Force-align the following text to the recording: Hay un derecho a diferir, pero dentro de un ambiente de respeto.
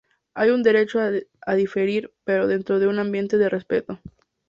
Hay 0.33 0.49
un 0.49 0.63
derecho 0.63 0.99
a 0.99 1.53
diferir, 1.53 2.11
pero 2.23 2.47
dentro 2.47 2.79
de 2.79 2.87
un 2.87 2.97
ambiente 2.97 3.37
de 3.37 3.49
respeto. 3.49 3.99